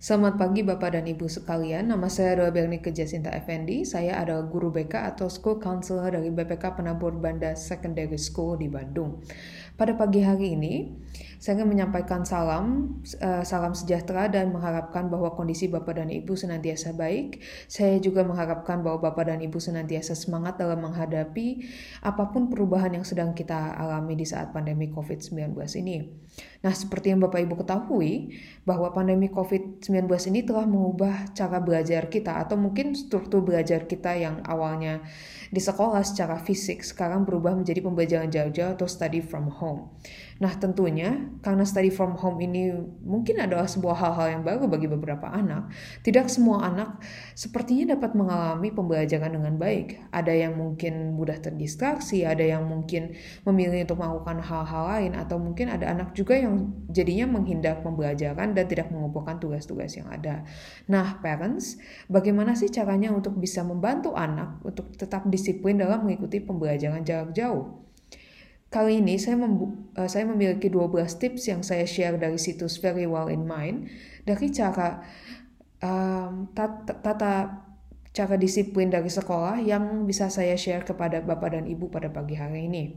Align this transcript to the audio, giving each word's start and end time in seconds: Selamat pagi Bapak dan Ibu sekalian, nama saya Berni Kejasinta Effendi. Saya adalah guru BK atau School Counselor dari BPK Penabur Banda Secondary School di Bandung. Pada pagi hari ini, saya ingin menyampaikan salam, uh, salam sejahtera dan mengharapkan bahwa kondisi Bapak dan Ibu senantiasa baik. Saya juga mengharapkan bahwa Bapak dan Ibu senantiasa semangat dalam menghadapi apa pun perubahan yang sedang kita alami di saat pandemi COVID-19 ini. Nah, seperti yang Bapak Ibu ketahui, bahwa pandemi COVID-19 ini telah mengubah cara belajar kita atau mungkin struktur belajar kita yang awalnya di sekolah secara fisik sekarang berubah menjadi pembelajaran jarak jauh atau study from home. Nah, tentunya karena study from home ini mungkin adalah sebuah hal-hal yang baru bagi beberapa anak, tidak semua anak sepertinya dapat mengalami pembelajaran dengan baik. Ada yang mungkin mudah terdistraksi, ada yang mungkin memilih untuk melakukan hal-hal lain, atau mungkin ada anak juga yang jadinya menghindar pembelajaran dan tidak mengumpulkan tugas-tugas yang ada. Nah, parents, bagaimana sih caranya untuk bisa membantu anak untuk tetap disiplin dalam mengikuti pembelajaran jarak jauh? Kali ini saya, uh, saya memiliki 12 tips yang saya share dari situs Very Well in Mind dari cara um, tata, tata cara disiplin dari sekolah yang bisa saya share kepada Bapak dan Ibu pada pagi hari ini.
Selamat 0.00 0.40
pagi 0.40 0.64
Bapak 0.64 0.96
dan 0.96 1.04
Ibu 1.04 1.28
sekalian, 1.28 1.92
nama 1.92 2.08
saya 2.08 2.48
Berni 2.48 2.80
Kejasinta 2.80 3.36
Effendi. 3.36 3.84
Saya 3.84 4.16
adalah 4.16 4.48
guru 4.48 4.72
BK 4.72 4.96
atau 5.12 5.28
School 5.28 5.60
Counselor 5.60 6.16
dari 6.16 6.32
BPK 6.32 6.72
Penabur 6.72 7.12
Banda 7.20 7.52
Secondary 7.52 8.16
School 8.16 8.56
di 8.56 8.72
Bandung. 8.72 9.20
Pada 9.76 9.92
pagi 9.92 10.24
hari 10.24 10.56
ini, 10.56 10.88
saya 11.40 11.56
ingin 11.56 11.72
menyampaikan 11.72 12.20
salam, 12.28 13.00
uh, 13.16 13.40
salam 13.48 13.72
sejahtera 13.72 14.28
dan 14.28 14.52
mengharapkan 14.52 15.08
bahwa 15.08 15.32
kondisi 15.32 15.72
Bapak 15.72 15.96
dan 15.96 16.12
Ibu 16.12 16.36
senantiasa 16.36 16.92
baik. 16.92 17.40
Saya 17.64 17.96
juga 17.96 18.20
mengharapkan 18.28 18.84
bahwa 18.84 19.08
Bapak 19.08 19.32
dan 19.32 19.40
Ibu 19.40 19.56
senantiasa 19.56 20.12
semangat 20.12 20.60
dalam 20.60 20.84
menghadapi 20.84 21.64
apa 22.04 22.28
pun 22.28 22.52
perubahan 22.52 22.92
yang 22.92 23.08
sedang 23.08 23.32
kita 23.32 23.72
alami 23.72 24.20
di 24.20 24.28
saat 24.28 24.52
pandemi 24.52 24.92
COVID-19 24.92 25.56
ini. 25.80 26.12
Nah, 26.60 26.76
seperti 26.76 27.16
yang 27.16 27.24
Bapak 27.24 27.40
Ibu 27.40 27.64
ketahui, 27.64 28.36
bahwa 28.68 28.92
pandemi 28.92 29.32
COVID-19 29.32 30.12
ini 30.28 30.44
telah 30.44 30.68
mengubah 30.68 31.32
cara 31.32 31.56
belajar 31.56 32.12
kita 32.12 32.36
atau 32.36 32.60
mungkin 32.60 32.92
struktur 32.92 33.40
belajar 33.40 33.88
kita 33.88 34.12
yang 34.12 34.44
awalnya 34.44 35.00
di 35.48 35.58
sekolah 35.58 36.04
secara 36.04 36.36
fisik 36.36 36.84
sekarang 36.84 37.24
berubah 37.24 37.56
menjadi 37.56 37.80
pembelajaran 37.80 38.28
jarak 38.28 38.52
jauh 38.52 38.72
atau 38.76 38.84
study 38.84 39.24
from 39.24 39.48
home. 39.48 39.88
Nah, 40.38 40.52
tentunya 40.60 41.29
karena 41.40 41.62
study 41.62 41.88
from 41.88 42.18
home 42.18 42.42
ini 42.42 42.74
mungkin 43.00 43.38
adalah 43.38 43.70
sebuah 43.70 43.96
hal-hal 43.96 44.26
yang 44.38 44.42
baru 44.42 44.66
bagi 44.66 44.90
beberapa 44.90 45.30
anak, 45.30 45.70
tidak 46.02 46.26
semua 46.26 46.66
anak 46.66 46.98
sepertinya 47.38 47.94
dapat 47.94 48.18
mengalami 48.18 48.68
pembelajaran 48.74 49.32
dengan 49.32 49.54
baik. 49.56 50.10
Ada 50.10 50.34
yang 50.34 50.58
mungkin 50.58 51.14
mudah 51.14 51.38
terdistraksi, 51.38 52.26
ada 52.26 52.42
yang 52.42 52.66
mungkin 52.66 53.16
memilih 53.46 53.86
untuk 53.88 54.02
melakukan 54.02 54.38
hal-hal 54.44 54.84
lain, 54.90 55.12
atau 55.16 55.36
mungkin 55.40 55.72
ada 55.72 55.88
anak 55.88 56.12
juga 56.12 56.36
yang 56.36 56.74
jadinya 56.90 57.38
menghindar 57.38 57.80
pembelajaran 57.80 58.52
dan 58.52 58.64
tidak 58.68 58.90
mengumpulkan 58.90 59.38
tugas-tugas 59.38 59.94
yang 59.96 60.10
ada. 60.12 60.44
Nah, 60.90 61.22
parents, 61.24 61.80
bagaimana 62.10 62.52
sih 62.58 62.68
caranya 62.68 63.14
untuk 63.14 63.38
bisa 63.38 63.64
membantu 63.64 64.12
anak 64.12 64.60
untuk 64.66 64.92
tetap 64.96 65.24
disiplin 65.28 65.80
dalam 65.80 66.04
mengikuti 66.04 66.42
pembelajaran 66.42 67.02
jarak 67.06 67.32
jauh? 67.32 67.89
Kali 68.70 69.02
ini 69.02 69.18
saya, 69.18 69.34
uh, 69.34 70.06
saya 70.06 70.24
memiliki 70.30 70.70
12 70.70 71.18
tips 71.18 71.50
yang 71.50 71.66
saya 71.66 71.82
share 71.82 72.14
dari 72.14 72.38
situs 72.38 72.78
Very 72.78 73.02
Well 73.02 73.26
in 73.26 73.42
Mind 73.42 73.90
dari 74.22 74.46
cara 74.54 75.02
um, 75.82 76.46
tata, 76.54 76.94
tata 77.02 77.32
cara 78.14 78.34
disiplin 78.38 78.86
dari 78.86 79.10
sekolah 79.10 79.58
yang 79.58 80.06
bisa 80.06 80.30
saya 80.30 80.54
share 80.54 80.86
kepada 80.86 81.18
Bapak 81.18 81.58
dan 81.58 81.66
Ibu 81.66 81.90
pada 81.90 82.14
pagi 82.14 82.38
hari 82.38 82.70
ini. 82.70 82.94